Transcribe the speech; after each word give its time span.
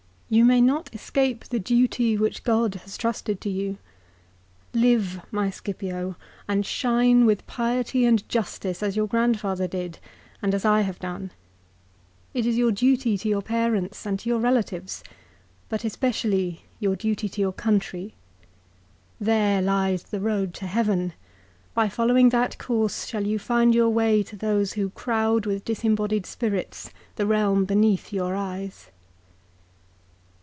You 0.33 0.45
may 0.45 0.61
not 0.61 0.95
escape 0.95 1.43
the 1.43 1.59
duty 1.59 2.15
which 2.15 2.45
God 2.45 2.75
has 2.75 2.95
trusted 2.95 3.41
to 3.41 3.49
you. 3.49 3.77
Live, 4.73 5.19
my 5.29 5.49
Scipio, 5.49 6.15
and 6.47 6.65
shine 6.65 7.25
with 7.25 7.45
piety 7.47 8.05
and 8.05 8.25
justice 8.29 8.81
as 8.81 8.95
your 8.95 9.07
grandfather 9.07 9.67
did, 9.67 9.99
and 10.41 10.55
I 10.63 10.83
have 10.83 10.99
done. 10.99 11.31
It 12.33 12.45
is 12.45 12.55
your 12.55 12.71
duty 12.71 13.17
to 13.17 13.27
your 13.27 13.41
parents 13.41 14.05
and 14.05 14.17
to 14.19 14.29
your 14.29 14.39
relatives; 14.39 15.03
but 15.67 15.83
especially 15.83 16.63
your 16.79 16.95
duty 16.95 17.27
to 17.27 17.41
you 17.41 17.47
r 17.47 17.51
country. 17.51 18.13
There 19.19 19.61
lies 19.61 20.03
the 20.03 20.21
road 20.21 20.53
to 20.53 20.65
heaven. 20.65 21.11
By 21.73 21.89
following 21.89 22.29
that 22.29 22.57
course 22.57 23.05
shall 23.05 23.27
you 23.27 23.37
find 23.37 23.75
your 23.75 23.89
way 23.89 24.23
to 24.23 24.37
those 24.37 24.71
who 24.71 24.91
crowd 24.91 25.45
with 25.45 25.65
deseinbodied 25.65 26.25
spirits 26.25 26.89
the 27.17 27.27
realm 27.27 27.65
beneath 27.65 28.13
your 28.13 28.33
eyes.' 28.33 28.91